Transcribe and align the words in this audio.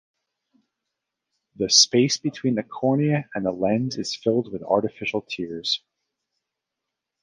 The 1.57 1.69
space 1.69 2.17
between 2.17 2.55
the 2.55 2.63
cornea 2.63 3.29
and 3.35 3.45
the 3.45 3.51
lens 3.51 3.99
is 3.99 4.15
filled 4.15 4.51
with 4.51 4.63
artificial 4.63 5.21
tears. 5.21 5.83